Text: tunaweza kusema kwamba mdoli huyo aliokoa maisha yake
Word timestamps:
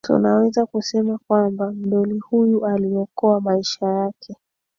tunaweza 0.05 0.65
kusema 0.65 1.17
kwamba 1.27 1.71
mdoli 1.71 2.19
huyo 2.19 2.65
aliokoa 2.65 3.41
maisha 3.41 3.85
yake 3.85 4.35